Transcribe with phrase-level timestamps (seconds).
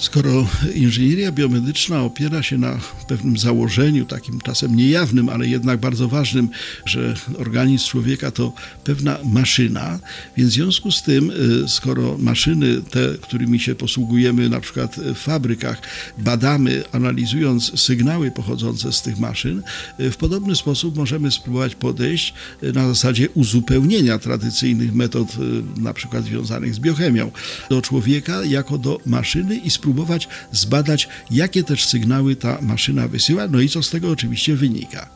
[0.00, 6.48] Skoro inżynieria biomedyczna opiera się na pewnym założeniu, takim czasem niejawnym, ale jednak bardzo ważnym,
[6.84, 8.52] że organizm człowieka to
[8.84, 9.98] pewna maszyna,
[10.36, 11.30] więc w związku z tym,
[11.64, 15.82] y, skoro maszyny, te, którymi się posługujemy na przykład w fabrykach,
[16.18, 19.62] badamy, analizując sygnały pochodzące z tych maszyn,
[20.00, 25.28] y, w podobny sposób możemy spróbować podejść y, na zasadzie uzupełnienia tradycyjnych metod,
[25.76, 27.30] na przykład związanych z biochemią,
[27.70, 33.48] do człowieka jako do maszyny i spróbować spróbować zbadać, jakie też sygnały ta maszyna wysyła,
[33.48, 35.08] no i co z tego oczywiście wynika.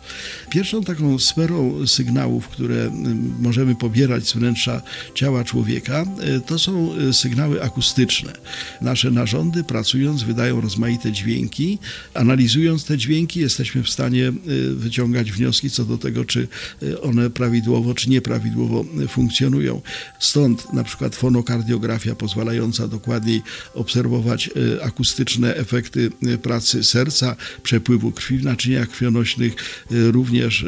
[0.50, 2.90] Pierwszą taką sferą sygnałów, które
[3.40, 4.82] możemy pobierać z wnętrza
[5.14, 6.04] ciała człowieka,
[6.36, 8.32] y, to są y, sygnały akustyczne.
[8.80, 11.78] Nasze narządy pracując wydają rozmaite dźwięki.
[12.14, 16.48] Analizując te dźwięki jesteśmy w stanie y, wyciągać wnioski co do tego, czy
[17.02, 19.82] one prawidłowo, czy nieprawidłowo funkcjonują.
[20.18, 23.42] Stąd na przykład fonokardiografia pozwalająca dokładniej
[23.74, 24.50] obserwować
[24.82, 26.10] akustyczne efekty
[26.42, 29.54] pracy serca, przepływu krwi w naczyniach krwionośnych,
[29.90, 30.66] również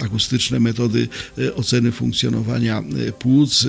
[0.00, 1.08] akustyczne metody
[1.54, 2.82] oceny funkcjonowania
[3.18, 3.66] płuc,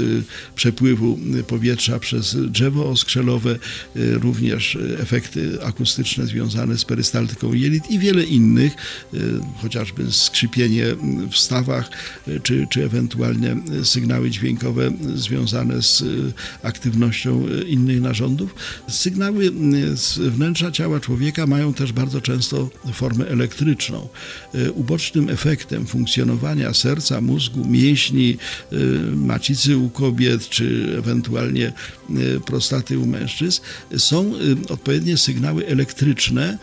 [0.55, 3.59] przepływu powietrza przez drzewo oskrzelowe,
[3.95, 8.73] również efekty akustyczne związane z perystaltyką jelit i wiele innych,
[9.61, 10.85] chociażby skrzypienie
[11.31, 11.89] w stawach,
[12.43, 16.03] czy, czy ewentualnie sygnały dźwiękowe związane z
[16.63, 18.55] aktywnością innych narządów.
[18.89, 19.51] Sygnały Sygnały
[19.95, 24.07] z wnętrza ciała człowieka mają też bardzo często formę elektryczną.
[24.53, 28.37] E, ubocznym efektem funkcjonowania serca, mózgu, mięśni,
[28.71, 28.75] e,
[29.15, 31.73] macicy u kobiet, czy ewentualnie e,
[32.39, 33.61] prostaty u mężczyzn
[33.97, 34.33] są
[34.69, 36.57] odpowiednie sygnały elektryczne,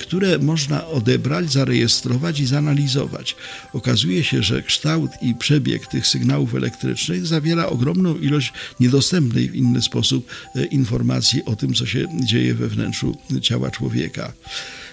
[0.00, 3.36] które można odebrać, zarejestrować i zanalizować.
[3.72, 9.82] Okazuje się, że kształt i przebieg tych sygnałów elektrycznych zawiera ogromną ilość niedostępnej w inny
[9.82, 10.30] sposób
[10.70, 14.32] informacji o tym, co się dzieje we wnętrzu ciała człowieka.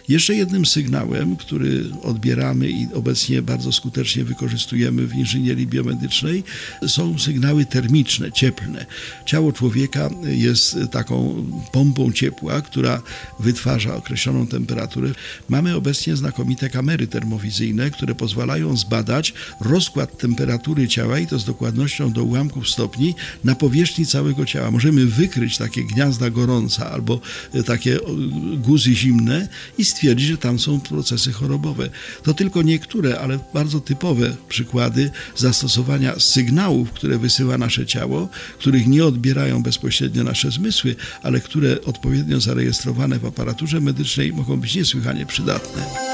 [0.09, 6.43] Jeszcze jednym sygnałem, który odbieramy i obecnie bardzo skutecznie wykorzystujemy w inżynierii biomedycznej,
[6.87, 8.85] są sygnały termiczne, cieplne.
[9.25, 13.01] Ciało człowieka jest taką pompą ciepła, która
[13.39, 15.09] wytwarza określoną temperaturę.
[15.49, 22.11] Mamy obecnie znakomite kamery termowizyjne, które pozwalają zbadać rozkład temperatury ciała i to z dokładnością
[22.11, 24.71] do ułamków stopni na powierzchni całego ciała.
[24.71, 27.19] Możemy wykryć takie gniazda gorąca albo
[27.65, 27.99] takie
[28.57, 29.47] guzy zimne
[29.77, 31.89] i stwierdzi, że tam są procesy chorobowe.
[32.23, 38.29] To tylko niektóre, ale bardzo typowe przykłady zastosowania sygnałów, które wysyła nasze ciało,
[38.59, 44.75] których nie odbierają bezpośrednio nasze zmysły, ale które odpowiednio zarejestrowane w aparaturze medycznej mogą być
[44.75, 46.04] niesłychanie przydatne.